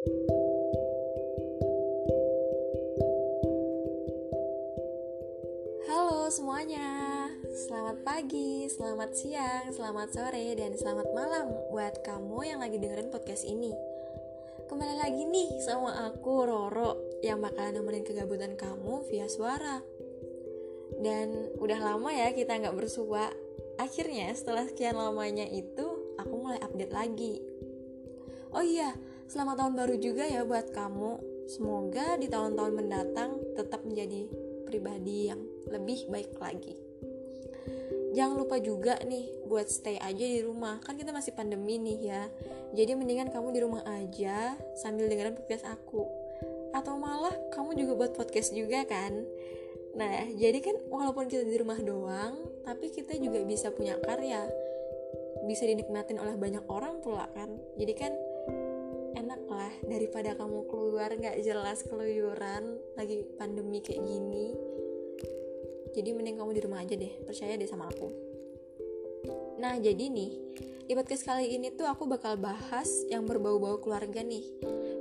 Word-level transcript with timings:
Halo 0.00 0.16
semuanya, 6.32 7.28
selamat 7.44 8.00
pagi, 8.00 8.64
selamat 8.72 9.12
siang, 9.12 9.68
selamat 9.68 10.08
sore, 10.08 10.56
dan 10.56 10.72
selamat 10.80 11.04
malam 11.12 11.52
buat 11.68 12.00
kamu 12.00 12.48
yang 12.48 12.64
lagi 12.64 12.80
dengerin 12.80 13.12
podcast 13.12 13.44
ini. 13.44 13.76
Kembali 14.72 14.96
lagi 14.96 15.28
nih 15.28 15.60
sama 15.68 15.92
aku 16.08 16.48
Roro 16.48 17.20
yang 17.20 17.44
bakalan 17.44 17.76
nemenin 17.76 18.08
kegabutan 18.08 18.56
kamu 18.56 19.04
via 19.04 19.28
suara. 19.28 19.84
Dan 20.96 21.52
udah 21.60 21.76
lama 21.76 22.08
ya 22.08 22.32
kita 22.32 22.56
nggak 22.56 22.72
bersua. 22.72 23.28
Akhirnya 23.76 24.32
setelah 24.32 24.64
sekian 24.64 24.96
lamanya 24.96 25.44
itu, 25.44 26.16
aku 26.16 26.40
mulai 26.40 26.56
update 26.64 26.96
lagi. 26.96 27.44
Oh 28.56 28.64
iya, 28.64 28.96
selamat 29.30 29.62
tahun 29.62 29.74
baru 29.78 29.94
juga 30.02 30.26
ya 30.26 30.42
buat 30.42 30.74
kamu. 30.74 31.12
Semoga 31.46 32.18
di 32.18 32.26
tahun-tahun 32.26 32.74
mendatang 32.74 33.38
tetap 33.54 33.86
menjadi 33.86 34.26
pribadi 34.66 35.30
yang 35.30 35.38
lebih 35.70 36.10
baik 36.10 36.34
lagi. 36.42 36.74
Jangan 38.10 38.34
lupa 38.42 38.58
juga 38.58 38.98
nih 39.06 39.46
buat 39.46 39.70
stay 39.70 40.02
aja 40.02 40.18
di 40.18 40.42
rumah. 40.42 40.82
Kan 40.82 40.98
kita 40.98 41.14
masih 41.14 41.30
pandemi 41.30 41.78
nih 41.78 42.10
ya. 42.10 42.26
Jadi 42.74 42.98
mendingan 42.98 43.30
kamu 43.30 43.54
di 43.54 43.60
rumah 43.62 43.86
aja 43.86 44.58
sambil 44.74 45.06
dengerin 45.06 45.38
podcast 45.38 45.62
aku. 45.62 46.10
Atau 46.74 46.98
malah 46.98 47.34
kamu 47.54 47.78
juga 47.78 47.92
buat 47.94 48.12
podcast 48.18 48.50
juga 48.50 48.82
kan? 48.82 49.14
Nah, 49.94 50.26
jadi 50.34 50.58
kan 50.58 50.74
walaupun 50.90 51.30
kita 51.30 51.46
di 51.46 51.54
rumah 51.54 51.78
doang, 51.78 52.34
tapi 52.66 52.90
kita 52.90 53.14
juga 53.14 53.46
bisa 53.46 53.70
punya 53.70 53.94
karya. 54.02 54.50
Bisa 55.46 55.70
dinikmatin 55.70 56.18
oleh 56.18 56.34
banyak 56.34 56.66
orang 56.66 56.98
pula 56.98 57.30
kan. 57.30 57.54
Jadi 57.78 57.94
kan 57.94 58.10
lah 59.60 59.72
daripada 59.84 60.32
kamu 60.32 60.64
keluar 60.72 61.12
nggak 61.12 61.36
jelas 61.44 61.84
keluyuran 61.84 62.80
lagi 62.96 63.28
pandemi 63.36 63.84
kayak 63.84 64.00
gini. 64.00 64.56
Jadi 65.92 66.16
mending 66.16 66.40
kamu 66.40 66.50
di 66.56 66.62
rumah 66.64 66.80
aja 66.80 66.96
deh 66.96 67.12
percaya 67.28 67.60
deh 67.60 67.68
sama 67.68 67.92
aku. 67.92 68.08
Nah 69.60 69.76
jadi 69.76 70.08
nih 70.08 70.32
di 70.88 70.92
podcast 70.96 71.28
kali 71.28 71.52
ini 71.52 71.68
tuh 71.76 71.84
aku 71.84 72.08
bakal 72.08 72.40
bahas 72.40 72.88
yang 73.12 73.28
berbau-bau 73.28 73.76
keluarga 73.84 74.24
nih. 74.24 74.48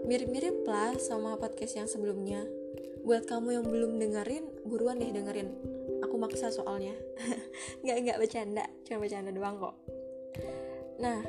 Mirip-mirip 0.04 0.68
lah 0.68 1.00
sama 1.00 1.40
podcast 1.40 1.80
yang 1.80 1.88
sebelumnya. 1.88 2.44
Buat 3.08 3.32
kamu 3.32 3.64
yang 3.64 3.66
belum 3.66 3.96
dengerin 3.96 4.68
buruan 4.68 5.00
deh 5.00 5.08
dengerin. 5.08 5.50
Aku 6.04 6.20
maksa 6.20 6.52
soalnya. 6.52 6.94
Nggak 7.88 7.98
nggak 8.04 8.18
bercanda 8.20 8.66
cuma 8.84 9.08
bercanda 9.08 9.32
doang 9.32 9.56
kok. 9.56 9.76
Nah 11.00 11.24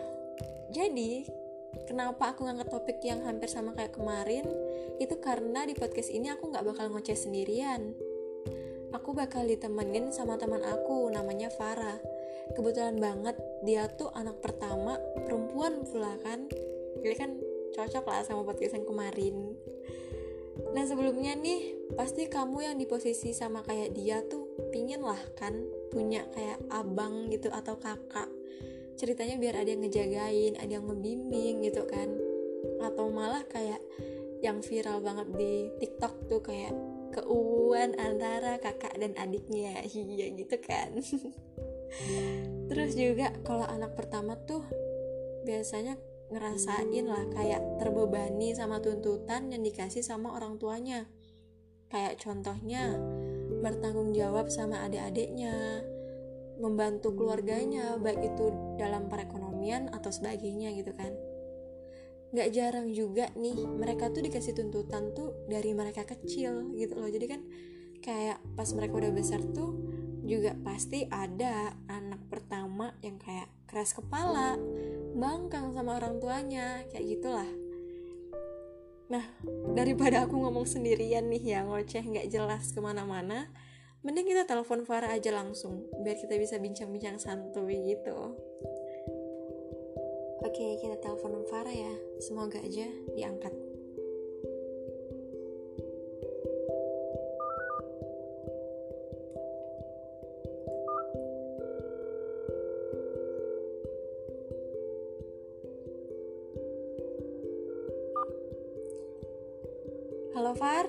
jadi 0.75 1.39
kenapa 1.86 2.34
aku 2.34 2.46
ngangkat 2.46 2.68
topik 2.70 2.98
yang 3.02 3.22
hampir 3.26 3.50
sama 3.50 3.74
kayak 3.74 3.94
kemarin? 3.94 4.46
Itu 4.98 5.18
karena 5.18 5.66
di 5.66 5.74
podcast 5.74 6.10
ini 6.10 6.30
aku 6.30 6.50
nggak 6.50 6.66
bakal 6.66 6.90
ngoceh 6.90 7.16
sendirian. 7.16 7.94
Aku 8.90 9.14
bakal 9.14 9.46
ditemenin 9.46 10.10
sama 10.10 10.34
teman 10.34 10.62
aku 10.66 11.10
namanya 11.14 11.46
Farah. 11.54 11.98
Kebetulan 12.58 12.98
banget 12.98 13.38
dia 13.62 13.86
tuh 13.86 14.10
anak 14.10 14.42
pertama 14.42 14.98
perempuan 15.22 15.86
pula 15.86 16.18
kan? 16.26 16.50
Jadi 17.00 17.14
kan 17.14 17.30
cocok 17.70 18.04
lah 18.10 18.26
sama 18.26 18.42
podcast 18.42 18.74
yang 18.74 18.86
kemarin. 18.86 19.54
Nah 20.74 20.84
sebelumnya 20.84 21.38
nih 21.38 21.94
pasti 21.94 22.26
kamu 22.26 22.58
yang 22.66 22.76
di 22.76 22.86
posisi 22.86 23.30
sama 23.30 23.62
kayak 23.62 23.94
dia 23.94 24.22
tuh 24.26 24.50
pingin 24.74 25.02
lah 25.02 25.18
kan 25.38 25.54
punya 25.91 26.26
kayak 26.34 26.58
abang 26.70 27.30
gitu 27.30 27.50
atau 27.50 27.78
kakak 27.78 28.30
ceritanya 29.01 29.41
biar 29.41 29.65
ada 29.65 29.73
yang 29.73 29.81
ngejagain 29.81 30.61
ada 30.61 30.73
yang 30.77 30.84
membimbing 30.84 31.65
gitu 31.65 31.89
kan. 31.89 32.12
Atau 32.84 33.09
malah 33.09 33.48
kayak 33.48 33.81
yang 34.45 34.61
viral 34.61 35.01
banget 35.01 35.29
di 35.41 35.73
TikTok 35.81 36.29
tuh 36.29 36.45
kayak 36.45 36.77
keuuan 37.17 37.97
antara 37.97 38.61
kakak 38.61 38.93
dan 39.01 39.17
adiknya. 39.17 39.81
Iya 39.89 40.37
gitu 40.37 40.56
kan. 40.61 41.01
Terus 42.71 42.93
juga 42.94 43.33
kalau 43.41 43.65
anak 43.65 43.97
pertama 43.97 44.37
tuh 44.44 44.62
biasanya 45.49 45.97
ngerasain 46.31 47.10
lah 47.10 47.27
kayak 47.34 47.83
terbebani 47.83 48.55
sama 48.55 48.78
tuntutan 48.78 49.50
yang 49.50 49.65
dikasih 49.65 50.05
sama 50.05 50.37
orang 50.37 50.60
tuanya. 50.60 51.09
Kayak 51.91 52.22
contohnya 52.22 52.94
bertanggung 53.59 54.15
jawab 54.15 54.47
sama 54.47 54.87
adik-adiknya 54.87 55.83
membantu 56.60 57.16
keluarganya 57.16 57.97
baik 57.97 58.21
itu 58.37 58.53
dalam 58.76 59.09
perekonomian 59.09 59.88
atau 59.91 60.12
sebagainya 60.12 60.76
gitu 60.76 60.93
kan. 60.93 61.10
Nggak 62.31 62.48
jarang 62.54 62.88
juga 62.94 63.32
nih 63.34 63.66
mereka 63.66 64.12
tuh 64.12 64.22
dikasih 64.22 64.54
tuntutan 64.54 65.10
tuh 65.16 65.34
dari 65.50 65.75
mereka 65.75 66.06
kecil 66.06 66.76
gitu 66.78 66.94
loh. 66.94 67.10
Jadi 67.10 67.26
kan 67.26 67.41
kayak 68.04 68.38
pas 68.54 68.69
mereka 68.76 69.00
udah 69.00 69.12
besar 69.12 69.41
tuh 69.50 69.75
juga 70.25 70.54
pasti 70.62 71.09
ada 71.10 71.75
anak 71.91 72.22
pertama 72.31 72.94
yang 73.03 73.19
kayak 73.19 73.50
keras 73.66 73.97
kepala 73.97 74.54
bangkang 75.16 75.75
sama 75.75 75.98
orang 75.98 76.22
tuanya 76.22 76.87
kayak 76.92 77.19
gitulah. 77.19 77.50
Nah 79.10 79.27
daripada 79.75 80.22
aku 80.28 80.38
ngomong 80.38 80.71
sendirian 80.71 81.27
nih 81.27 81.59
ya 81.59 81.66
ngoceh 81.66 82.04
nggak 82.04 82.31
jelas 82.31 82.71
ke 82.71 82.78
mana-mana 82.78 83.50
mending 84.00 84.33
kita 84.33 84.49
telepon 84.49 84.88
Farah 84.88 85.12
aja 85.12 85.28
langsung 85.28 85.84
biar 86.00 86.16
kita 86.16 86.41
bisa 86.41 86.56
bincang-bincang 86.56 87.21
santuy 87.21 87.77
gitu. 87.84 88.16
Oke 90.41 90.81
kita 90.81 90.97
telepon 91.05 91.44
Farah 91.53 91.75
ya. 91.75 91.94
Semoga 92.16 92.65
aja 92.65 92.89
diangkat. 93.12 93.53
Halo 110.33 110.56
Far? 110.56 110.89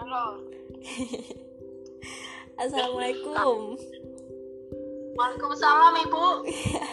Halo. 0.00 0.63
Assalamualaikum 2.60 3.80
Waalaikumsalam 5.14 5.94
Ibu. 6.10 6.24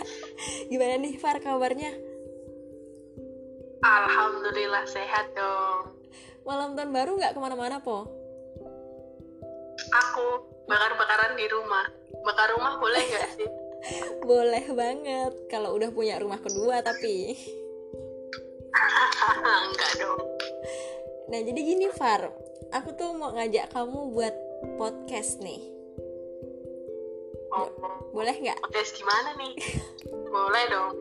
Gimana 0.71 0.95
nih 1.01 1.17
Far 1.19 1.41
kabarnya? 1.41 1.91
Alhamdulillah 3.81 4.85
sehat 4.85 5.33
dong. 5.33 5.97
Malam 6.45 6.77
tahun 6.77 6.93
baru 6.93 7.17
nggak 7.17 7.33
ke 7.33 7.39
mana-mana 7.41 7.81
po? 7.81 8.05
Aku 9.89 10.25
bakar-bakaran 10.69 11.33
di 11.35 11.49
rumah. 11.49 11.89
Bakar 12.21 12.53
rumah 12.55 12.77
boleh 12.77 13.01
nggak 13.01 13.29
sih? 13.35 13.49
Boleh 14.29 14.61
banget 14.77 15.33
kalau 15.49 15.73
udah 15.73 15.89
punya 15.89 16.21
rumah 16.21 16.37
kedua 16.37 16.85
tapi 16.85 17.33
Enggak 19.41 19.91
dong. 19.97 20.21
Nah 21.33 21.41
jadi 21.41 21.59
gini 21.65 21.89
Far 21.89 22.50
Aku 22.69 22.93
tuh 22.93 23.17
mau 23.17 23.33
ngajak 23.33 23.73
kamu 23.73 24.13
buat 24.13 24.35
podcast 24.77 25.41
nih 25.41 25.57
Oh, 27.49 27.67
Boleh 28.13 28.37
nggak? 28.37 28.61
podcast 28.61 28.93
gimana 28.93 29.33
nih? 29.41 29.53
Boleh 30.29 30.63
dong. 30.69 30.93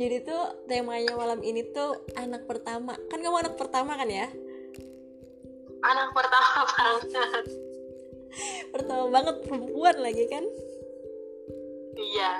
Jadi 0.00 0.16
tuh 0.24 0.42
temanya 0.64 1.12
malam 1.12 1.44
ini 1.44 1.60
tuh 1.68 1.94
anak 2.16 2.48
pertama 2.48 2.96
Kan 3.12 3.20
kamu 3.20 3.44
anak 3.44 3.54
pertama 3.60 4.00
kan 4.00 4.08
ya? 4.08 4.32
Anak 5.84 6.16
pertama 6.16 6.64
banget. 6.72 7.44
Pertama 8.72 9.04
banget 9.12 9.36
perempuan 9.44 9.96
lagi 10.00 10.24
kan? 10.32 10.44
Iya. 12.00 12.32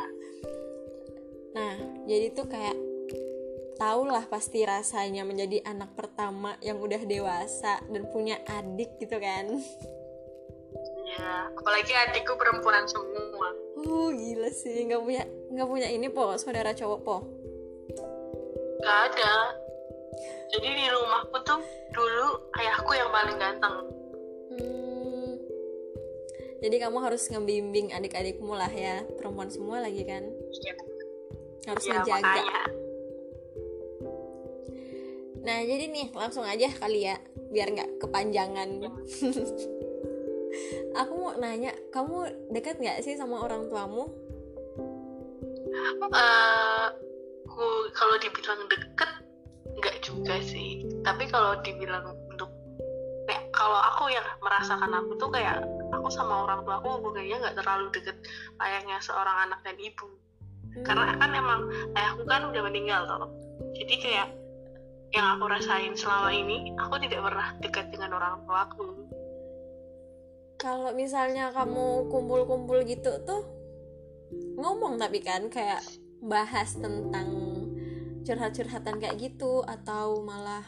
Nah 1.53 1.75
jadi 2.09 2.33
tuh 2.33 2.49
kayak 2.49 2.75
tau 3.75 4.07
lah 4.07 4.23
pasti 4.27 4.63
rasanya 4.63 5.27
menjadi 5.27 5.67
anak 5.67 5.95
pertama 5.95 6.55
yang 6.63 6.79
udah 6.79 7.03
dewasa 7.03 7.83
dan 7.91 8.07
punya 8.11 8.39
adik 8.47 8.99
gitu 8.99 9.19
kan 9.19 9.59
Iya. 11.05 11.55
Apalagi 11.55 11.95
adikku 11.95 12.35
perempuan 12.35 12.83
semua. 12.91 13.49
Uh 13.79 14.11
gila 14.11 14.51
sih 14.51 14.83
nggak 14.83 14.99
punya 14.99 15.23
nggak 15.55 15.69
punya 15.71 15.87
ini 15.87 16.11
po 16.11 16.35
saudara 16.35 16.75
cowok 16.75 17.01
po 17.05 17.17
Gak 18.83 18.99
ada. 19.15 19.35
Jadi 20.51 20.69
di 20.75 20.87
rumahku 20.91 21.37
tuh 21.41 21.61
dulu 21.95 22.27
ayahku 22.59 22.93
yang 22.93 23.09
paling 23.09 23.37
ganteng. 23.39 23.77
Hmm, 24.55 25.31
jadi 26.61 26.77
kamu 26.85 26.99
harus 27.01 27.29
ngebimbing 27.29 27.93
adik-adikmu 27.93 28.53
lah 28.53 28.69
ya 28.69 29.05
perempuan 29.17 29.49
semua 29.49 29.81
lagi 29.85 30.05
kan 30.05 30.25
Iya. 30.27 30.75
harus 31.65 31.85
Iya, 31.85 31.93
menjaga 32.03 32.21
makanya. 32.21 32.63
Nah 35.45 35.61
jadi 35.61 35.93
nih 35.93 36.09
langsung 36.17 36.45
aja 36.45 36.69
kali 36.81 37.05
ya 37.05 37.17
biar 37.53 37.71
nggak 37.71 38.01
kepanjangan. 38.01 38.81
Aku 41.03 41.13
mau 41.19 41.35
nanya 41.35 41.75
kamu 41.91 42.31
dekat 42.55 42.79
nggak 42.79 43.03
sih 43.03 43.19
sama 43.19 43.43
orang 43.43 43.67
tuamu? 43.67 44.07
Eh, 46.15 46.87
ku 47.51 47.67
kalau 47.91 48.15
dibilang 48.23 48.63
deket 48.71 49.11
juga 50.05 50.37
sih. 50.45 50.85
Tapi 51.01 51.25
kalau 51.33 51.57
dibilang 51.65 52.05
untuk 52.29 52.53
kayak 53.25 53.49
kalau 53.57 53.81
aku 53.81 54.13
yang 54.13 54.25
merasakan 54.45 54.93
aku 54.93 55.17
tuh 55.17 55.33
kayak 55.33 55.65
aku 55.91 56.13
sama 56.13 56.45
orang 56.45 56.61
tua 56.69 56.77
aku 56.77 57.01
hubungannya 57.01 57.41
nggak 57.41 57.57
terlalu 57.57 57.89
deket 57.97 58.17
layaknya 58.61 59.01
seorang 59.01 59.49
anak 59.49 59.65
dan 59.65 59.77
ibu. 59.81 60.07
Karena 60.85 61.17
kan 61.17 61.31
emang 61.33 61.73
ayahku 61.97 62.23
kan 62.29 62.53
udah 62.53 62.63
meninggal 62.69 63.09
toh. 63.09 63.33
Jadi 63.75 63.95
kayak 63.99 64.29
yang 65.15 65.39
aku 65.39 65.47
rasain 65.47 65.95
selama 65.95 66.35
ini 66.35 66.75
aku 66.75 66.99
tidak 66.99 67.23
pernah 67.23 67.49
dekat 67.63 67.87
dengan 67.95 68.11
orang 68.19 68.43
tua 68.43 68.59
aku 68.67 68.87
kalau 70.59 70.91
misalnya 70.91 71.55
kamu 71.55 72.11
kumpul-kumpul 72.11 72.83
gitu 72.83 73.23
tuh 73.23 73.47
ngomong 74.59 74.99
tapi 74.99 75.23
kan 75.23 75.47
kayak 75.47 75.83
bahas 76.25 76.75
tentang 76.75 77.29
curhat-curhatan 78.25 78.97
kayak 78.97 79.21
gitu 79.21 79.61
atau 79.69 80.25
malah 80.25 80.65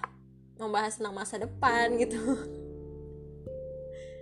membahas 0.61 1.01
tentang 1.01 1.17
masa 1.17 1.41
depan 1.41 1.97
gitu. 1.97 2.21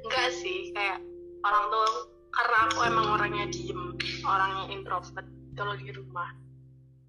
Enggak 0.07 0.31
sih 0.31 0.71
kayak 0.71 1.03
orang 1.43 1.65
tua 1.71 1.89
karena 2.31 2.59
aku 2.71 2.81
emang 2.87 3.07
orangnya 3.19 3.47
diem 3.51 3.99
orangnya 4.23 4.65
introvert 4.71 5.27
kalau 5.59 5.75
di 5.75 5.91
rumah. 5.91 6.31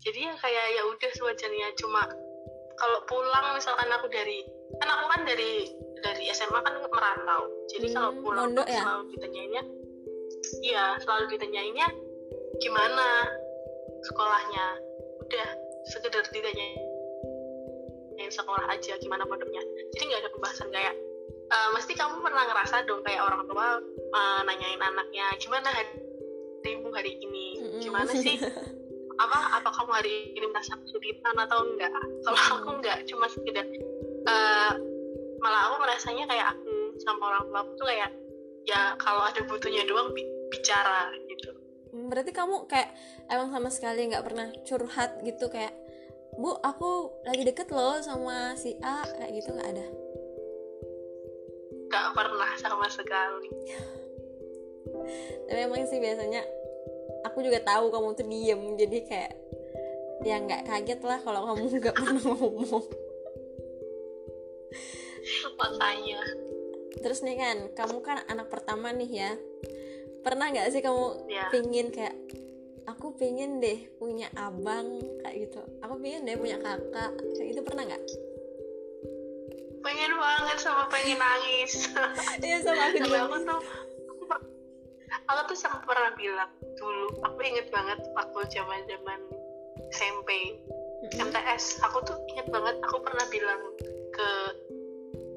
Jadi 0.01 0.19
ya 0.25 0.33
kayak 0.38 0.65
ya 0.73 0.81
udah 0.89 1.12
sewajarnya 1.17 1.67
cuma 1.81 2.01
kalau 2.75 3.00
pulang 3.07 3.56
misalkan 3.56 3.89
aku 3.92 4.07
dari 4.12 4.44
kan 4.81 4.89
aku 4.92 5.06
kan 5.07 5.22
dari 5.24 5.51
dari 6.04 6.24
SMA 6.31 6.60
kan 6.60 6.75
merantau. 6.86 7.42
Jadi 7.72 7.88
kalau 7.94 8.12
Hmm, 8.13 8.22
pulang 8.24 8.45
mondok 8.51 8.66
tuh 8.68 8.74
ya? 8.75 8.81
selalu 8.83 9.04
ditanyainnya 9.16 9.63
iya 10.62 10.86
selalu 11.01 11.25
ditanyainnya 11.36 11.88
gimana? 12.60 13.07
Sekolahnya 14.06 14.66
udah 15.25 15.48
sekedar 15.89 16.22
ditanyain 16.30 16.81
sekolah 18.25 18.66
aja 18.74 18.98
gimana 18.98 19.22
pondoknya 19.25 19.62
jadi 19.94 20.04
nggak 20.10 20.22
ada 20.25 20.31
pembahasan 20.33 20.69
kayak 20.74 20.94
"Eh, 21.45 21.69
mesti 21.77 21.94
kamu 21.94 22.25
pernah 22.25 22.42
ngerasa 22.50 22.81
dong 22.89 23.06
kayak 23.06 23.22
orang 23.22 23.45
tua 23.45 23.77
eh, 23.94 24.42
nanyain 24.50 24.81
anaknya 24.81 25.25
gimana 25.38 25.69
harimu 26.66 26.89
hari 26.89 27.22
ini? 27.22 27.62
Mm-mm. 27.62 27.81
gimana 27.86 28.12
sih 28.13 28.33
apa 29.15 29.39
apa 29.62 29.69
kamu 29.71 29.91
hari 29.95 30.15
ini 30.35 30.45
merasa 30.51 30.75
kesulitan 30.75 31.35
atau 31.39 31.63
enggak? 31.63 31.91
Kalau 32.23 32.41
aku 32.59 32.69
enggak 32.79 32.97
cuma 33.07 33.25
sekedar 33.31 33.65
eh, 34.25 34.71
malah 35.39 35.62
aku 35.71 35.75
merasanya 35.83 36.25
kayak 36.27 36.47
aku 36.56 36.73
sama 37.03 37.23
orang 37.31 37.44
tua 37.47 37.59
aku 37.63 37.71
tuh 37.79 37.88
kayak 37.88 38.12
ya 38.65 38.81
kalau 38.97 39.21
ada 39.23 39.41
butuhnya 39.45 39.85
doang 39.88 40.12
bi- 40.12 40.33
bicara 40.51 41.13
gitu. 41.29 41.51
Berarti 41.95 42.31
kamu 42.35 42.67
kayak 42.67 42.91
emang 43.31 43.50
sama 43.53 43.69
sekali 43.71 44.09
nggak 44.12 44.25
pernah 44.25 44.47
curhat 44.67 45.21
gitu 45.23 45.47
kayak 45.47 45.71
bu 46.35 46.51
aku 46.59 47.15
lagi 47.23 47.47
deket 47.47 47.71
loh 47.71 48.03
sama 48.03 48.59
si 48.59 48.75
A 48.83 49.07
kayak 49.07 49.31
gitu 49.39 49.50
nggak 49.56 49.69
ada? 49.71 49.85
Nggak 51.88 52.07
pernah 52.12 52.51
sama 52.59 52.88
sekali. 52.91 53.50
Tapi 55.45 55.59
emang 55.62 55.85
sih 55.88 56.01
biasanya 56.01 56.44
aku 57.25 57.42
juga 57.42 57.60
tahu 57.66 57.89
kamu 57.89 58.07
tuh 58.13 58.25
diem 58.30 58.62
jadi 58.77 58.98
kayak 59.10 59.33
ya 60.24 60.38
nggak 60.39 60.69
kaget 60.69 61.01
lah 61.01 61.19
kalau 61.25 61.42
kamu 61.51 61.66
nggak 61.81 61.95
pernah 61.98 62.22
ngomong. 62.22 62.86
Makanya 65.57 66.22
terus 67.01 67.22
nih 67.22 67.38
kan 67.38 67.57
kamu 67.75 67.98
kan 68.06 68.18
anak 68.30 68.48
pertama 68.48 68.94
nih 68.94 69.12
ya. 69.25 69.31
Pernah 70.22 70.50
nggak 70.54 70.69
sih 70.74 70.81
kamu 70.81 71.30
ya. 71.30 71.50
pingin 71.54 71.94
kayak 71.94 72.18
aku 72.86 73.13
pingin 73.18 73.62
deh 73.62 73.89
punya 73.98 74.30
abang 74.38 75.01
kayak 75.25 75.50
gitu. 75.50 75.62
Aku 75.81 75.98
pingin 76.01 76.25
deh 76.25 76.38
punya 76.38 76.62
kakak 76.62 77.13
kayak 77.38 77.48
gitu 77.54 77.62
pernah 77.66 77.83
nggak? 77.86 78.04
Pengen 79.86 80.18
banget 80.18 80.57
sama 80.57 80.89
pengen 80.89 81.18
nangis. 81.22 81.94
Iya 82.45 82.57
sama 82.66 82.89
aku 82.89 82.98
juga. 83.06 83.30
aku 83.30 83.38
tuh 83.45 83.62
aku 85.30 85.54
tuh 85.54 85.57
sempat 85.57 85.81
pernah 85.86 86.12
bilang 86.18 86.52
dulu 86.78 87.07
aku 87.24 87.40
inget 87.42 87.68
banget 87.69 88.00
waktu 88.13 88.40
zaman 88.52 88.81
zaman 88.90 89.19
SMP. 89.94 90.60
MTS 91.06 91.86
aku 91.86 92.02
tuh 92.02 92.18
inget 92.34 92.50
banget 92.50 92.75
aku 92.81 92.98
pernah 93.06 93.25
bilang 93.30 93.62
ke 94.16 94.30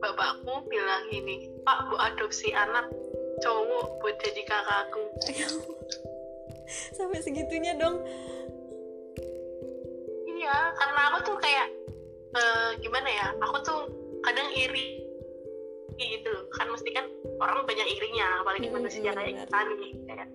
bapakku 0.00 0.64
bilang 0.70 1.02
gini 1.10 1.50
pak 1.66 1.90
bu 1.90 1.98
adopsi 1.98 2.54
anak 2.54 2.88
cowok 3.44 4.00
buat 4.00 4.16
jadi 4.22 4.42
kakakku. 4.48 5.02
Sampai 6.96 7.20
segitunya 7.20 7.76
dong. 7.76 8.00
Iya 10.28 10.56
karena 10.78 11.00
aku 11.12 11.18
tuh 11.32 11.36
kayak 11.42 11.68
eh, 12.32 12.70
gimana 12.80 13.08
ya 13.08 13.26
aku 13.42 13.56
tuh 13.66 13.80
kadang 14.24 14.48
iri 14.56 15.04
gitu 15.98 16.28
loh. 16.30 16.44
Kan 16.54 16.70
mesti 16.70 16.90
kan 16.94 17.06
orang 17.38 17.64
banyak 17.66 17.86
irinya 17.86 18.28
apalagi 18.42 18.66
Mm-mm, 18.68 18.76
manusia 18.82 19.10
kayak 19.14 19.34
benar. 19.34 19.46
kita 19.46 19.58
nih 19.78 19.92
kayak 20.06 20.28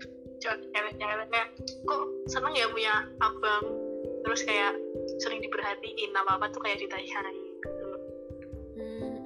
cewek-cewek 0.43 1.27
kayak 1.31 1.49
kok 1.87 2.03
seneng 2.27 2.53
ya 2.55 2.67
punya 2.67 2.93
abang 3.23 3.65
terus 4.23 4.41
kayak 4.47 4.75
sering 5.19 5.43
diperhatiin 5.43 6.11
apa 6.15 6.39
apa 6.39 6.45
tuh 6.51 6.63
kayak 6.63 6.79
ditanyain 6.83 7.35
gitu. 7.35 7.87
Hmm. 8.79 9.23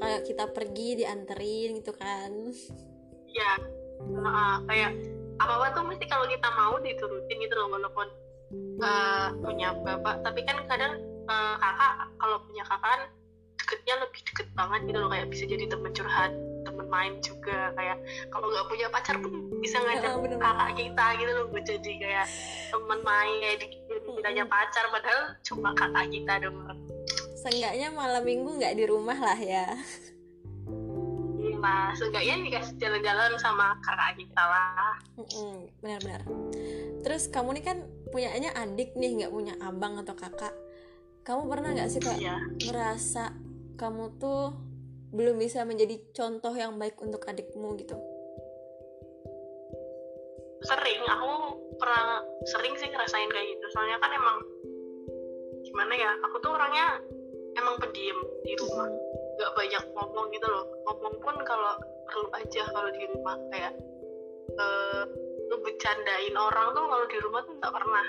kayak 0.00 0.20
kita 0.28 0.44
pergi 0.52 0.88
dianterin 1.04 1.80
gitu 1.80 1.92
kan 1.96 2.32
ya 3.32 3.52
uh, 4.12 4.56
kayak 4.68 4.92
apa 5.40 5.52
apa 5.60 5.66
tuh 5.76 5.84
mesti 5.88 6.04
kalau 6.08 6.28
kita 6.28 6.48
mau 6.52 6.76
diturutin 6.80 7.38
gitu 7.40 7.54
loh 7.56 7.68
walaupun 7.72 8.08
uh, 8.80 9.32
punya 9.40 9.72
bapak 9.80 10.20
tapi 10.24 10.44
kan 10.44 10.60
kadang 10.68 11.00
uh, 11.28 11.56
kakak 11.56 11.94
kalau 12.20 12.36
punya 12.44 12.64
kakak 12.68 12.84
kan 12.84 13.02
deketnya 13.60 13.94
lebih 14.04 14.20
deket 14.28 14.48
banget 14.52 14.80
gitu 14.90 14.98
loh 15.00 15.10
kayak 15.12 15.28
bisa 15.32 15.44
jadi 15.48 15.64
teman 15.70 15.92
curhat 15.96 16.32
teman 16.72 16.88
main 16.88 17.12
juga 17.20 17.68
kayak 17.76 18.00
kalau 18.32 18.48
nggak 18.48 18.66
punya 18.72 18.86
pacar 18.88 19.16
pun 19.20 19.32
bisa 19.60 19.76
ngajak 19.84 20.16
bener. 20.24 20.40
kakak 20.40 20.70
kita 20.80 21.06
gitu 21.20 21.30
loh 21.36 21.46
jadi 21.60 21.92
kayak 22.00 22.26
teman 22.72 23.00
main 23.04 23.34
kayak 23.44 23.56
di 23.60 23.66
ditanya 24.16 24.44
pacar 24.48 24.84
padahal 24.88 25.22
cuma 25.44 25.70
kakak 25.76 26.06
kita 26.08 26.32
doang 26.40 26.80
seenggaknya 27.36 27.88
malam 27.92 28.22
minggu 28.24 28.50
nggak 28.56 28.74
di 28.80 28.84
rumah 28.88 29.18
lah 29.20 29.38
ya 29.38 29.68
Nah, 31.62 31.94
seenggaknya 31.94 32.42
dikasih 32.42 32.74
jalan-jalan 32.74 33.38
sama 33.38 33.78
kakak 33.86 34.18
kita 34.18 34.42
lah. 34.42 34.98
Benar-benar 35.78 36.26
terus 37.02 37.26
kamu 37.28 37.58
nih 37.58 37.64
kan 37.66 37.78
punyanya 38.14 38.54
adik 38.54 38.94
nih 38.94 39.22
nggak 39.22 39.32
punya 39.34 39.54
abang 39.58 39.98
atau 39.98 40.14
kakak 40.14 40.54
kamu 41.26 41.50
pernah 41.50 41.70
nggak 41.74 41.90
sih 41.90 42.00
kayak 42.02 42.18
Iya. 42.22 42.36
merasa 42.70 43.34
kamu 43.74 44.04
tuh 44.22 44.54
belum 45.12 45.36
bisa 45.36 45.68
menjadi 45.68 46.00
contoh 46.16 46.56
yang 46.56 46.80
baik 46.80 46.96
untuk 47.04 47.20
adikmu 47.28 47.76
gitu. 47.76 47.94
Sering. 50.64 51.02
Aku 51.04 51.30
pernah 51.76 52.24
sering 52.48 52.72
sih 52.80 52.88
ngerasain 52.88 53.28
kayak 53.28 53.46
gitu. 53.52 53.66
Soalnya 53.76 54.00
kan 54.00 54.10
emang 54.10 54.38
gimana 55.62 55.92
ya 55.94 56.10
aku 56.24 56.36
tuh 56.40 56.56
orangnya 56.56 56.96
emang 57.60 57.76
pendiam 57.76 58.18
di 58.40 58.56
rumah. 58.56 58.88
Nggak 59.36 59.52
banyak 59.52 59.84
ngomong 59.92 60.26
gitu 60.32 60.48
loh. 60.48 60.64
Ngomong 60.88 61.14
pun 61.20 61.36
kalau 61.44 61.76
perlu 62.08 62.28
aja 62.32 62.62
kalau 62.72 62.90
di 62.96 63.04
rumah. 63.12 63.36
Kayak 63.52 63.72
eh 64.52 65.04
ngebecandain 65.52 66.36
orang 66.40 66.72
tuh 66.72 66.84
kalau 66.88 67.04
di 67.04 67.18
rumah 67.20 67.40
tuh 67.44 67.54
nggak 67.60 67.74
pernah. 67.74 68.06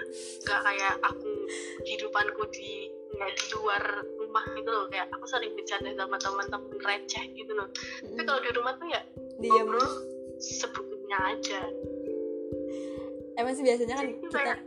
Nggak 0.48 0.62
kayak 0.72 0.94
aku 1.04 1.32
kehidupanku 1.84 2.44
di 2.56 2.88
nggak 3.14 3.32
di 3.36 3.46
luar 3.60 3.84
rumah 4.34 4.50
gitu 4.58 4.70
loh 4.74 4.90
kayak 4.90 5.14
aku 5.14 5.30
sering 5.30 5.54
bercanda 5.54 5.94
sama 5.94 6.18
teman-teman 6.18 6.74
receh 6.82 7.26
gitu 7.38 7.54
loh. 7.54 7.70
Tapi 8.02 8.22
kalau 8.26 8.42
di 8.42 8.50
rumah 8.58 8.74
tuh 8.82 8.90
ya 8.90 9.02
diam 9.38 9.70
ngobrol 9.70 9.86
sebetulnya 10.42 11.18
aja. 11.38 11.62
Emang 13.38 13.54
sih 13.54 13.62
biasanya 13.62 13.94
kan 13.94 14.06
Jadi 14.10 14.14
kita 14.26 14.38
kayak- 14.42 14.66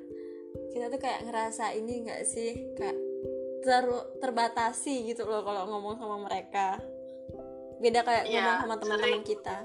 kita 0.71 0.85
tuh 0.87 1.01
kayak 1.03 1.21
ngerasa 1.27 1.65
ini 1.75 1.93
nggak 2.07 2.23
sih 2.23 2.51
kayak 2.79 2.95
ter 3.67 3.85
terbatasi 4.23 5.11
gitu 5.11 5.27
loh 5.27 5.43
kalau 5.43 5.67
ngomong 5.67 5.99
sama 5.99 6.15
mereka. 6.23 6.79
Beda 7.83 8.07
kayak 8.07 8.31
Iya, 8.31 8.39
ngomong 8.39 8.59
sama 8.63 8.75
teman-teman 8.79 9.23
kita. 9.27 9.57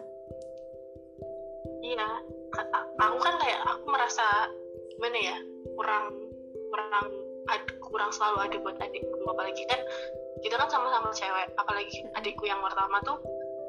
Iya 1.86 2.10
aku 2.98 3.18
kan 3.22 3.36
kayak 3.38 3.60
aku 3.70 3.86
merasa 3.86 4.26
gimana 4.98 5.18
ya 5.22 5.38
kurang 5.78 6.10
kurang 6.74 7.21
ad, 7.50 7.64
kurang 7.82 8.12
selalu 8.14 8.38
ada 8.46 8.58
buat 8.62 8.78
adikku. 8.78 9.22
Apalagi 9.26 9.64
kan 9.66 9.82
kita 10.46 10.56
kan 10.60 10.70
sama-sama 10.70 11.10
cewek. 11.16 11.48
Apalagi 11.58 12.06
adikku 12.20 12.46
yang 12.46 12.62
pertama 12.62 13.02
tuh 13.02 13.18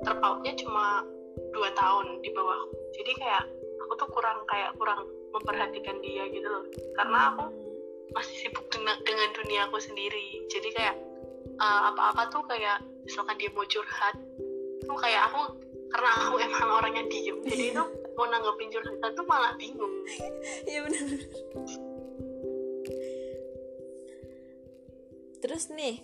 terpautnya 0.03 0.53
cuma 0.59 1.07
dua 1.55 1.71
tahun 1.73 2.21
di 2.21 2.29
bawahku 2.35 2.83
jadi 2.93 3.13
kayak 3.17 3.45
aku 3.83 3.93
tuh 3.97 4.09
kurang 4.13 4.39
kayak 4.47 4.71
kurang 4.77 5.09
memperhatikan 5.33 5.97
dia 6.05 6.29
gitu 6.29 6.45
loh. 6.45 6.65
Karena 6.95 7.33
aku 7.33 7.45
masih 8.13 8.37
sibuk 8.47 8.69
dengan, 8.69 8.97
dengan 9.03 9.29
dunia 9.33 9.67
aku 9.69 9.81
sendiri. 9.81 10.45
Jadi 10.53 10.69
kayak 10.77 10.97
eh, 11.57 11.81
apa-apa 11.93 12.29
tuh 12.29 12.45
kayak 12.47 12.85
misalkan 13.03 13.37
dia 13.41 13.51
mau 13.57 13.65
curhat 13.67 14.15
tuh 14.85 14.99
kayak 15.01 15.33
aku 15.33 15.57
karena 15.93 16.11
aku 16.21 16.35
emang 16.41 16.71
orangnya 16.79 17.05
diem. 17.09 17.39
Jadi 17.49 17.65
itu 17.73 17.83
mau 18.13 18.29
nanggepin 18.29 18.69
curhatan 18.71 19.11
tuh 19.17 19.25
malah 19.25 19.57
bingung. 19.57 19.95
Iya 20.69 20.85
benar 20.85 21.91
terus 25.43 25.75
nih 25.75 25.99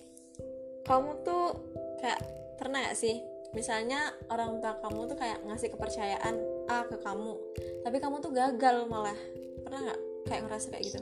kamu 0.83 1.23
tuh 1.23 1.55
kayak 2.03 2.19
pernah 2.59 2.83
gak 2.91 2.99
sih? 2.99 3.23
Misalnya 3.55 4.13
orang 4.29 4.61
tua 4.61 4.77
kamu 4.85 5.09
tuh 5.09 5.17
kayak 5.17 5.41
ngasih 5.47 5.73
kepercayaan 5.73 6.37
A 6.69 6.85
ke 6.85 7.01
kamu 7.01 7.33
tapi 7.87 7.97
kamu 8.03 8.21
tuh 8.21 8.35
gagal 8.35 8.85
malah. 8.91 9.17
Pernah 9.65 9.81
nggak 9.89 10.01
kayak 10.29 10.43
ngerasa 10.45 10.67
kayak 10.75 10.85
gitu? 10.85 11.01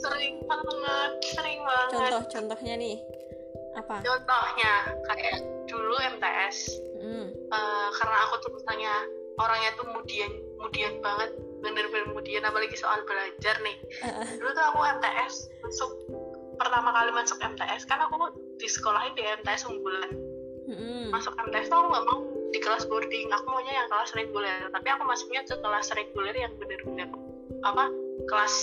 Sering 0.00 0.40
banget 0.46 1.12
sering 1.34 1.60
banget. 1.60 1.90
Contoh 1.92 2.22
contohnya 2.30 2.74
nih 2.78 2.96
apa? 3.74 4.00
Contohnya 4.00 4.72
kayak 5.10 5.42
dulu 5.66 5.96
MTS 5.98 6.78
hmm. 7.02 7.26
uh, 7.50 7.88
karena 8.00 8.16
aku 8.28 8.34
tuh 8.46 8.50
misalnya 8.54 8.94
orangnya 9.34 9.70
tuh 9.74 9.86
mudian 9.90 10.32
mudian 10.62 10.94
banget 11.02 11.34
bener-bener 11.64 12.12
mudian 12.12 12.44
apalagi 12.44 12.76
soal 12.76 13.02
belajar 13.04 13.56
nih. 13.60 13.76
Uh, 14.04 14.24
dulu 14.40 14.50
tuh 14.52 14.64
aku 14.72 14.80
MTS 15.00 15.34
masuk 15.64 15.90
pertama 16.56 16.90
kali 16.94 17.10
masuk 17.14 17.38
MTS 17.40 17.82
kan 17.86 17.98
aku 18.04 18.30
di 18.58 18.68
sekolahin 18.70 19.14
di 19.18 19.22
MTS 19.22 19.66
unggulan. 19.68 20.12
Hmm. 20.64 21.12
masuk 21.12 21.36
MTS 21.36 21.68
tuh 21.68 21.76
aku 21.76 21.88
nggak 21.92 22.06
mau 22.08 22.18
di 22.48 22.56
kelas 22.56 22.88
boarding 22.88 23.28
aku 23.28 23.46
maunya 23.52 23.72
yang 23.84 23.88
kelas 23.92 24.10
reguler. 24.16 24.72
Tapi 24.72 24.88
aku 24.88 25.02
masuknya 25.04 25.44
ke 25.44 25.54
kelas 25.60 25.92
reguler 25.92 26.32
yang 26.32 26.52
bener-bener 26.56 27.08
apa 27.64 27.92
kelas 28.24 28.54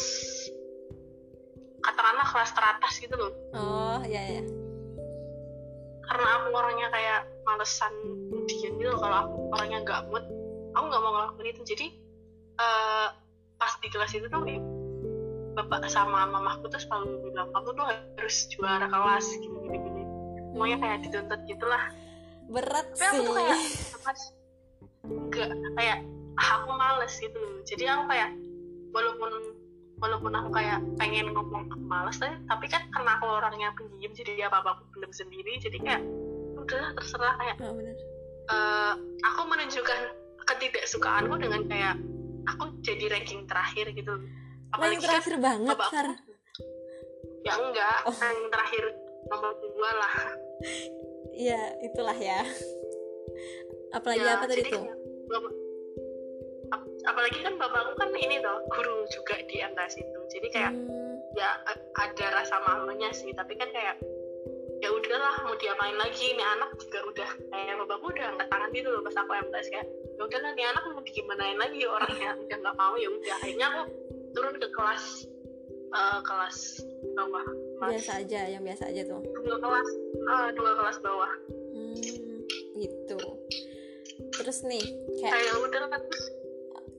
katakanlah 1.82 2.26
kelas 2.26 2.52
teratas 2.58 2.94
gitu 2.98 3.16
loh. 3.18 3.34
Oh 3.54 4.02
ya 4.06 4.42
ya 4.42 4.44
karena 6.12 6.28
aku 6.44 6.48
orangnya 6.52 6.88
kayak 6.92 7.22
malesan 7.48 7.94
kemudian 8.04 8.76
gitu 8.76 8.92
kalau 9.00 9.18
aku 9.24 9.36
orangnya 9.56 9.80
nggak 9.88 10.02
mood 10.12 10.26
aku 10.76 10.84
nggak 10.92 11.02
mau 11.02 11.12
ngelakuin 11.16 11.48
itu. 11.56 11.62
Jadi 11.64 11.88
eh, 12.60 13.08
pas 13.56 13.74
di 13.80 13.88
kelas 13.88 14.12
itu 14.20 14.28
tuh 14.28 14.44
bapak 15.52 15.88
sama 15.92 16.28
mamaku 16.28 16.72
tuh 16.72 16.80
selalu 16.80 17.32
bilang 17.32 17.50
kamu 17.52 17.70
tuh 17.76 17.86
harus 17.88 18.38
juara 18.52 18.88
kelas 18.88 19.26
gini 19.40 19.58
gini 19.68 19.78
gini 19.80 20.02
semuanya 20.52 20.78
kayak 20.84 20.98
dituntut 21.08 21.42
gitulah. 21.48 21.84
Berat 22.52 22.88
tapi 22.92 23.04
aku 23.08 23.16
sih 23.16 23.26
tuh 23.26 23.34
kayak 23.34 23.58
apa 23.96 24.12
sih? 24.14 24.32
nggak 25.32 25.50
kayak 25.80 25.98
ah, 26.38 26.50
aku 26.60 26.70
males 26.76 27.14
gitu. 27.16 27.42
Jadi 27.64 27.84
aku 27.88 28.04
kayak 28.12 28.30
walaupun 28.92 29.32
walaupun 30.02 30.34
aku 30.36 30.50
kayak 30.52 30.80
pengen 31.00 31.32
ngomong 31.32 31.70
aku 31.72 31.86
males 31.86 32.18
tapi, 32.20 32.36
tapi 32.50 32.66
kan 32.68 32.84
karena 32.92 33.16
aku 33.22 33.26
orangnya 33.30 33.70
pendiam 33.78 34.12
jadi 34.12 34.50
apa 34.50 34.66
apa 34.66 34.70
aku 34.76 34.84
belum 34.98 35.12
sendiri 35.14 35.62
jadi 35.62 35.78
kayak 35.78 36.02
udah 36.58 36.86
terserah 36.98 37.38
kayak 37.38 37.56
oh, 37.62 37.74
bener. 37.78 37.96
eh, 38.50 38.94
aku 39.30 39.42
menunjukkan 39.46 40.00
ketidaksukaanku 40.50 41.38
dengan 41.38 41.62
kayak 41.70 41.96
aku 42.50 42.74
jadi 42.82 43.14
ranking 43.14 43.46
terakhir 43.46 43.94
gitu 43.94 44.26
Nah, 44.72 44.88
yang 44.88 44.98
kan 44.98 45.06
terakhir 45.06 45.36
banget 45.38 45.68
bapakku- 45.70 45.92
Sar. 45.92 46.08
ya 47.42 47.54
enggak 47.58 47.98
Oh. 48.06 48.16
yang 48.16 48.48
terakhir 48.48 48.84
nomor 49.28 49.52
dua 49.58 49.90
lah. 49.92 50.16
Iya 51.34 51.62
itulah 51.82 52.14
ya. 52.14 52.46
Apalagi 53.92 54.22
Ya, 54.22 54.38
apa 54.38 54.46
tadi 54.46 54.62
tuh? 54.64 54.84
bapak- 55.26 55.58
ap- 56.72 56.92
apalagi 57.06 57.40
kan 57.42 57.54
bapakku 57.56 57.94
kan 57.98 58.10
ini 58.14 58.40
toh 58.40 58.62
guru 58.70 59.04
juga 59.10 59.36
di 59.42 59.60
MTS 59.60 59.96
itu. 59.98 60.20
Jadi 60.30 60.48
kayak 60.50 60.72
Hmm, 60.72 61.16
ya 61.34 61.50
ada 61.98 62.26
rasa 62.34 62.56
malunya 62.62 63.10
sih. 63.12 63.34
Tapi 63.34 63.54
kan 63.54 63.68
kayak 63.68 64.00
ya 64.80 64.90
udahlah 64.90 65.42
mau 65.42 65.56
diapain 65.56 65.98
lagi? 65.98 66.32
Ini 66.32 66.44
anak 66.46 66.78
juga 66.78 67.00
udah 67.06 67.30
kayak 67.50 67.76
bapakku 67.80 68.06
udah 68.08 68.26
angkat 68.30 68.48
tangan 68.48 68.70
gitu 68.72 68.88
loh 68.88 69.02
pas 69.02 69.16
aku 69.16 69.32
MTS 69.36 69.68
kayak 69.70 69.88
ya 69.90 70.22
udahlah 70.22 70.52
nih 70.54 70.66
anak 70.68 70.84
mau 70.88 71.02
digimanain 71.02 71.58
lagi 71.58 71.82
orangnya. 71.84 72.30
Udah 72.38 72.58
nggak 72.60 72.76
mau 72.76 72.94
ya 72.96 73.10
udah 73.10 73.34
akhirnya 73.36 73.68
aku 73.68 73.82
turun 74.32 74.56
ke 74.58 74.68
kelas 74.72 75.06
eh, 75.92 76.20
kelas 76.24 76.58
bawah. 77.16 77.46
Kelas 77.82 77.92
biasa 77.98 78.12
aja 78.24 78.42
yang 78.48 78.64
biasa 78.64 78.84
aja 78.90 79.02
tuh. 79.08 79.22
Dua 79.44 79.58
kelas 79.60 79.90
eh, 80.16 80.48
dua 80.56 80.72
kelas 80.80 80.98
bawah. 81.04 81.32
Hmm, 81.76 82.40
gitu. 82.80 83.20
Terus 84.32 84.58
nih 84.68 84.86
kayak 85.20 85.34
kayak 85.36 85.56
udah 85.60 85.82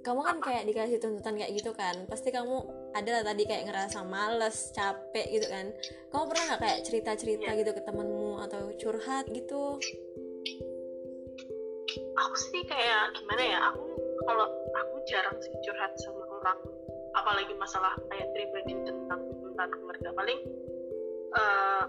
kamu 0.03 0.21
kan 0.27 0.37
kayak 0.43 0.67
dikasih 0.67 0.99
tuntutan 0.99 1.39
kayak 1.39 1.55
gitu 1.55 1.71
kan. 1.73 1.95
Pasti 2.11 2.35
kamu 2.35 2.67
ada 2.93 3.11
lah 3.15 3.23
tadi 3.23 3.47
kayak 3.47 3.71
ngerasa 3.71 4.03
males 4.03 4.75
capek 4.75 5.27
gitu 5.31 5.47
kan. 5.47 5.71
Kamu 6.11 6.25
pernah 6.27 6.45
nggak 6.53 6.61
kayak 6.61 6.81
cerita 6.83 7.11
cerita 7.15 7.49
Iya. 7.55 7.59
gitu 7.63 7.71
ke 7.71 7.83
temenmu 7.87 8.43
atau 8.43 8.75
curhat 8.77 9.31
gitu? 9.31 9.79
Aku 12.13 12.37
sih 12.37 12.63
kayak 12.67 13.15
gimana 13.15 13.43
ya 13.47 13.59
aku 13.71 13.83
kalau 14.27 14.47
aku 14.51 14.95
jarang 15.07 15.39
sih 15.39 15.55
curhat 15.63 15.93
sama 16.03 16.25
orang 16.27 16.59
apalagi 17.13 17.53
masalah 17.57 17.97
kayak 18.09 18.29
pribadi 18.33 18.73
tentang 18.85 19.21
tentang 19.21 19.69
keluarga. 19.73 20.09
Paling 20.17 20.39
eh 21.33 21.85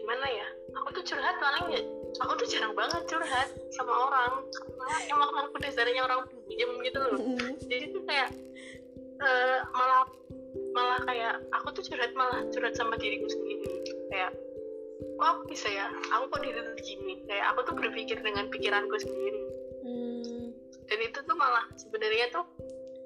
gimana 0.00 0.26
ya? 0.28 0.48
Aku 0.82 0.88
tuh 0.96 1.04
curhat 1.06 1.36
paling 1.38 1.68
ya 1.72 1.82
aku 2.20 2.32
tuh 2.38 2.46
jarang 2.46 2.74
banget 2.78 3.02
curhat 3.10 3.48
sama 3.74 3.92
orang. 4.10 4.32
Karena 4.54 4.96
emang 5.10 5.30
aku 5.48 5.56
dasarnya 5.58 6.02
orang 6.06 6.28
pendiam 6.30 6.70
gitu 6.84 6.98
loh. 7.00 7.20
Jadi 7.66 7.84
tuh 7.90 8.02
kayak 8.06 8.30
eh, 9.18 9.58
malah 9.74 10.06
malah 10.74 10.98
kayak 11.06 11.34
aku 11.50 11.68
tuh 11.74 11.84
curhat 11.90 12.12
malah 12.14 12.46
curhat 12.54 12.74
sama 12.78 12.94
diriku 13.00 13.26
sendiri. 13.26 13.82
Kayak 14.12 14.30
kok 15.18 15.26
aku 15.26 15.42
bisa 15.50 15.68
ya? 15.70 15.86
Aku 16.14 16.30
kok 16.30 16.42
diri 16.44 16.58
tuh 16.62 16.74
gini? 16.82 17.14
Kayak 17.26 17.46
aku 17.54 17.60
tuh 17.66 17.74
berpikir 17.74 18.18
dengan 18.22 18.46
pikiranku 18.50 18.96
sendiri. 19.00 19.42
Hmm, 19.84 20.54
dan 20.88 20.98
itu 21.02 21.18
tuh 21.26 21.36
malah 21.36 21.66
sebenarnya 21.74 22.30
tuh 22.30 22.46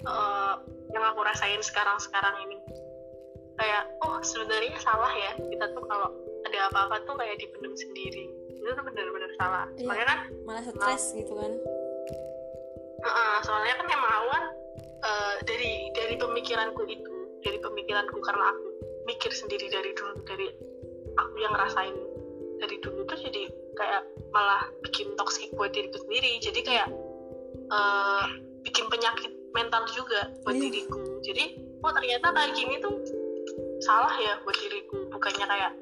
eh, 0.04 0.54
yang 0.92 1.04
aku 1.04 1.21
rasain 1.25 1.61
sekarang 1.61 1.99
sekarang 2.00 2.35
ini. 2.49 2.57
Kayak 3.59 3.90
oh 4.07 4.23
sebenarnya 4.23 4.78
salah 4.80 5.11
ya. 5.12 5.33
Kita 5.37 5.66
tuh 5.75 5.85
kalau 5.85 6.09
ada 6.47 6.59
apa-apa 6.71 7.04
tuh 7.04 7.14
kayak 7.18 7.37
dipendam 7.42 7.75
sendiri. 7.75 8.30
Itu 8.54 8.71
tuh 8.73 8.85
bener-bener 8.85 9.30
salah. 9.37 9.66
Iya. 9.76 9.87
soalnya 9.87 10.07
kan 10.07 10.18
malah 10.47 10.62
stres 10.64 11.04
gitu 11.14 11.33
kan. 11.37 11.52
Eh, 12.99 13.38
soalnya 13.47 13.75
kan 13.78 13.87
emang 13.90 14.12
aku 14.12 14.28
kan 14.35 14.45
eh, 14.83 15.35
dari 15.47 15.73
dari 15.95 16.14
pemikiranku 16.18 16.83
itu 16.90 17.14
dari 17.47 17.59
pemikiranku 17.62 18.18
karena 18.18 18.50
aku 18.50 18.66
mikir 19.07 19.30
sendiri 19.30 19.71
dari 19.71 19.95
dulu 19.95 20.18
dari 20.26 20.49
aku 21.16 21.35
yang 21.38 21.54
ngerasain 21.54 21.95
dari 22.59 22.76
dulu 22.83 23.07
tuh 23.07 23.18
jadi 23.23 23.47
kayak 23.78 24.02
malah 24.35 24.66
bikin 24.83 25.14
toksik 25.14 25.50
buat 25.54 25.71
diriku 25.71 25.99
sendiri. 26.02 26.42
Jadi 26.42 26.61
kayak 26.62 26.88
eh, 27.71 28.25
bikin 28.66 28.87
penyakit 28.90 29.38
mental 29.52 29.83
juga 29.90 30.28
buat 30.43 30.55
Iya. 30.55 30.62
diriku 30.64 30.99
jadi 31.21 31.45
oh 31.81 31.93
ternyata 31.93 32.26
kayak 32.31 32.52
gini 32.55 32.75
tuh 32.78 32.95
salah 33.81 34.12
ya 34.19 34.37
buat 34.43 34.57
diriku 34.57 35.09
bukannya 35.09 35.47
kayak 35.47 35.73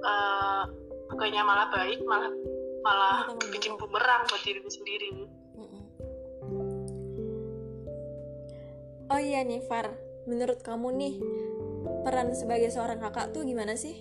eh, 0.00 0.62
bukannya 1.10 1.42
malah 1.42 1.66
baik 1.70 2.00
malah 2.04 2.32
malah 2.80 3.26
bikin 3.50 3.74
bumerang 3.74 4.22
buat 4.26 4.42
diriku 4.42 4.70
sendiri 4.70 5.10
Mm-mm. 5.56 5.82
oh 9.08 9.20
iya 9.20 9.42
nih 9.42 9.62
Far 9.66 9.90
menurut 10.26 10.62
kamu 10.62 10.88
nih 10.94 11.14
peran 12.02 12.30
sebagai 12.34 12.70
seorang 12.70 12.98
kakak 12.98 13.30
tuh 13.30 13.42
gimana 13.42 13.74
sih 13.74 13.94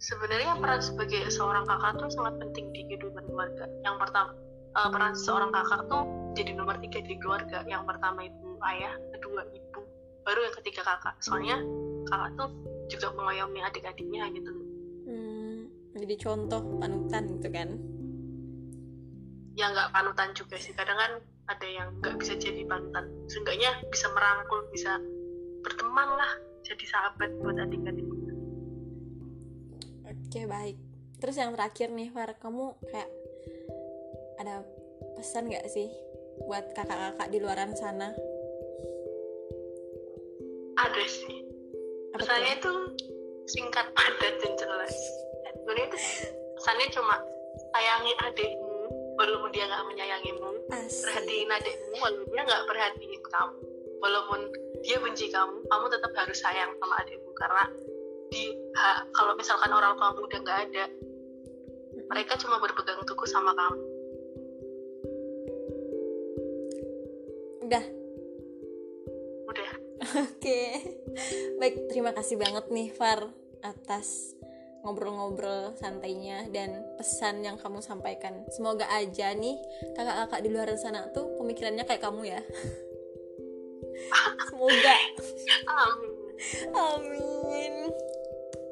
sebenarnya 0.00 0.56
peran 0.56 0.80
sebagai 0.80 1.28
seorang 1.28 1.68
kakak 1.68 2.00
tuh 2.00 2.08
sangat 2.08 2.40
penting 2.40 2.72
di 2.72 2.88
kehidupan 2.88 3.20
keluarga. 3.28 3.68
Yang 3.84 3.96
pertama, 4.00 4.32
eh, 4.74 4.88
peran 4.90 5.14
seorang 5.14 5.50
kakak 5.50 5.86
tuh 5.90 6.04
jadi 6.38 6.54
nomor 6.54 6.78
tiga 6.78 7.02
di 7.02 7.14
keluarga. 7.18 7.66
Yang 7.66 7.82
pertama 7.90 8.26
itu 8.26 8.48
ayah, 8.70 8.94
kedua 9.18 9.42
ibu, 9.50 9.80
baru 10.22 10.40
yang 10.46 10.54
ketiga 10.62 10.82
kakak. 10.86 11.14
Soalnya 11.22 11.58
kakak 12.06 12.30
tuh 12.38 12.50
juga 12.90 13.14
mengayomi 13.14 13.62
adik-adiknya 13.62 14.26
gitu. 14.34 14.52
hmm, 15.06 15.58
jadi 15.94 16.14
contoh 16.18 16.60
panutan 16.82 17.22
gitu 17.38 17.48
kan 17.54 17.70
Ya 19.58 19.70
nggak 19.70 19.92
panutan 19.92 20.30
juga 20.32 20.56
sih. 20.56 20.72
Kadang 20.72 20.96
kan 20.96 21.12
ada 21.50 21.66
yang 21.66 21.92
nggak 22.00 22.16
bisa 22.16 22.38
jadi 22.38 22.64
panutan. 22.64 23.10
Seenggaknya 23.28 23.76
bisa 23.90 24.06
merangkul, 24.14 24.62
bisa 24.72 24.96
berteman 25.60 26.08
lah, 26.16 26.32
jadi 26.64 26.84
sahabat 26.86 27.30
buat 27.42 27.58
adik-adiknya. 27.58 28.32
Oke 30.06 30.40
baik. 30.46 30.78
Terus 31.20 31.36
yang 31.36 31.52
terakhir 31.52 31.92
nih 31.92 32.08
Far, 32.08 32.32
kamu 32.40 32.78
kayak 32.88 33.10
ada 34.40 34.64
pesan 35.20 35.52
gak 35.52 35.68
sih 35.68 35.92
buat 36.48 36.64
kakak-kakak 36.72 37.28
di 37.28 37.38
luaran 37.44 37.76
sana? 37.76 38.16
Ada 40.80 41.04
sih. 41.04 41.44
Apa 42.16 42.24
pesannya 42.24 42.52
itu 42.56 42.72
singkat 43.50 43.86
padat 43.92 44.34
dan 44.40 44.52
jelas 44.56 44.94
sebenarnya 45.70 45.86
itu 45.90 45.98
pesannya 46.58 46.86
cuma 46.94 47.14
sayangi 47.74 48.12
adikmu 48.26 48.78
walaupun 49.18 49.50
dia 49.50 49.66
nggak 49.66 49.86
menyayangimu 49.90 50.50
Asik. 50.70 51.10
perhatiin 51.10 51.50
adikmu 51.50 51.94
walaupun 51.98 52.30
dia 52.30 52.42
nggak 52.46 52.64
perhatiin 52.70 53.22
kamu 53.26 53.54
walaupun 54.00 54.40
dia 54.86 54.96
benci 55.02 55.26
kamu 55.34 55.62
kamu 55.66 55.84
tetap 55.90 56.12
harus 56.14 56.38
sayang 56.38 56.70
sama 56.78 56.94
adikmu 57.02 57.30
karena 57.38 57.64
di 58.30 58.54
ha- 58.78 59.06
kalau 59.14 59.34
misalkan 59.34 59.70
orang 59.74 59.98
tuamu 59.98 60.26
udah 60.26 60.38
nggak 60.42 60.60
ada 60.70 60.84
mereka 62.10 62.34
cuma 62.38 62.58
berpegang 62.62 63.02
teguh 63.02 63.28
sama 63.30 63.54
kamu 63.54 63.82
Udah. 67.70 67.86
udah 69.46 69.72
Oke. 70.26 70.60
baik 71.62 71.86
terima 71.86 72.10
kasih 72.10 72.34
banget 72.34 72.66
nih 72.66 72.90
Far 72.90 73.30
atas 73.62 74.34
ngobrol-ngobrol 74.82 75.78
santainya 75.78 76.50
dan 76.50 76.82
pesan 76.98 77.46
yang 77.46 77.62
kamu 77.62 77.78
sampaikan. 77.78 78.42
Semoga 78.50 78.90
aja 78.90 79.30
nih 79.38 79.54
kakak-kakak 79.94 80.42
di 80.42 80.50
luar 80.50 80.74
sana 80.74 81.14
tuh 81.14 81.38
pemikirannya 81.38 81.86
kayak 81.86 82.02
kamu 82.02 82.34
ya. 82.34 82.42
Semoga. 84.50 84.96
Amin. 85.70 86.12
Amin. 86.74 87.74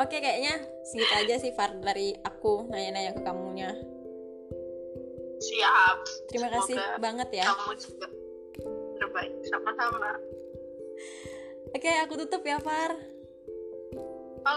Oke 0.02 0.18
kayaknya 0.18 0.58
segitu 0.82 1.14
aja 1.14 1.34
sih 1.38 1.54
Far 1.54 1.70
dari 1.78 2.18
aku 2.18 2.66
nanya-nanya 2.66 3.14
ke 3.14 3.22
kamunya. 3.22 3.78
Siap. 5.38 5.96
Terima 6.34 6.50
kasih 6.50 6.74
Semoga 6.74 6.98
banget 6.98 7.28
ya. 7.30 7.46
Kamu 7.46 7.78
juga 7.78 8.10
terbaik. 9.08 9.32
Sama-sama. 9.48 10.12
Oke 11.72 11.90
aku 12.04 12.20
tutup 12.20 12.44
ya 12.44 12.60
Far. 12.60 12.92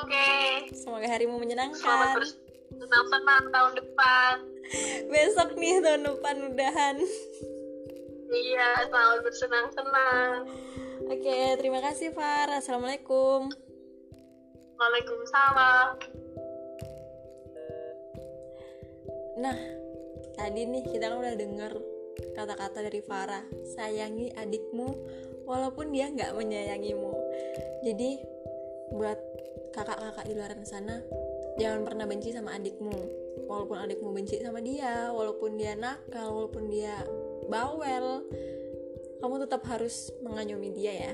Oke. 0.04 0.28
Semoga 0.76 1.08
harimu 1.08 1.40
Selamat 1.40 1.44
menyenangkan. 1.44 2.16
bersenang-senang 2.20 3.44
tahun 3.52 3.74
depan. 3.80 4.34
Besok 5.08 5.50
nih 5.56 5.80
tahun 5.84 6.04
depan 6.08 6.36
udahan. 6.52 6.96
Iya, 8.32 8.88
selamat 8.88 9.20
bersenang-senang. 9.28 10.48
Oke, 11.12 11.40
terima 11.60 11.84
kasih 11.84 12.16
Far. 12.16 12.48
Assalamualaikum. 12.56 13.52
Waalaikumsalam. 14.80 15.88
Nah, 19.44 19.58
tadi 20.40 20.62
nih 20.64 20.84
kita 20.88 21.12
kan 21.12 21.20
udah 21.20 21.36
denger 21.36 21.74
kata-kata 22.34 22.86
dari 22.86 23.02
Farah. 23.04 23.44
Sayangi 23.76 24.34
adikmu 24.36 24.90
walaupun 25.46 25.92
dia 25.92 26.10
nggak 26.10 26.36
menyayangimu. 26.38 27.14
Jadi 27.86 28.22
buat 28.92 29.20
kakak-kakak 29.72 30.26
di 30.28 30.34
luar 30.36 30.52
sana, 30.68 31.00
jangan 31.58 31.88
pernah 31.88 32.06
benci 32.06 32.36
sama 32.36 32.56
adikmu. 32.56 33.22
Walaupun 33.48 33.78
adikmu 33.84 34.10
benci 34.16 34.40
sama 34.40 34.64
dia, 34.64 35.12
walaupun 35.12 35.60
dia 35.60 35.76
nakal, 35.76 36.32
walaupun 36.32 36.72
dia 36.72 36.96
bawel, 37.52 38.24
kamu 39.20 39.36
tetap 39.44 39.62
harus 39.68 40.12
mengayomi 40.24 40.72
dia 40.72 40.94
ya. 41.10 41.14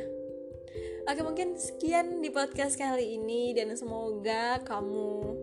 Oke 1.08 1.24
mungkin 1.24 1.56
sekian 1.56 2.20
di 2.20 2.28
podcast 2.28 2.76
kali 2.76 3.16
ini 3.16 3.56
dan 3.56 3.72
semoga 3.80 4.60
kamu 4.68 5.40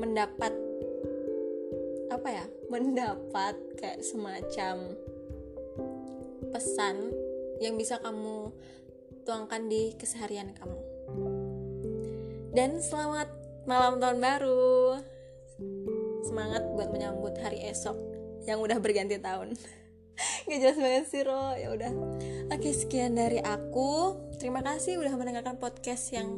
mendapat 0.00 0.67
apa 2.18 2.34
ya 2.34 2.46
mendapat 2.66 3.54
kayak 3.78 4.02
semacam 4.02 4.98
pesan 6.50 7.14
yang 7.62 7.78
bisa 7.78 8.02
kamu 8.02 8.50
tuangkan 9.22 9.70
di 9.70 9.94
keseharian 9.94 10.50
kamu. 10.50 10.82
Dan 12.50 12.82
selamat 12.82 13.30
malam 13.70 14.02
tahun 14.02 14.18
baru. 14.18 14.98
Semangat 16.26 16.66
buat 16.74 16.90
menyambut 16.90 17.38
hari 17.38 17.62
esok 17.70 17.94
yang 18.50 18.58
udah 18.58 18.82
berganti 18.82 19.22
tahun. 19.22 19.54
Gak 20.50 20.58
jelas 20.58 20.78
banget 20.82 21.04
sih 21.06 21.22
Ro. 21.22 21.54
Ya 21.54 21.70
udah. 21.70 21.94
Oke 22.50 22.74
sekian 22.74 23.14
dari 23.14 23.38
aku. 23.38 24.18
Terima 24.42 24.58
kasih 24.66 24.98
udah 24.98 25.14
mendengarkan 25.14 25.54
podcast 25.62 26.10
yang 26.10 26.34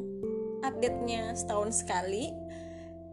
update-nya 0.61 1.33
setahun 1.33 1.81
sekali 1.81 2.40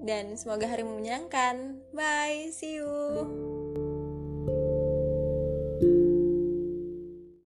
dan 0.03 0.39
semoga 0.39 0.71
harimu 0.71 0.99
menyenangkan. 0.99 1.83
Bye 1.95 2.55
see 2.55 2.79
you 2.79 3.58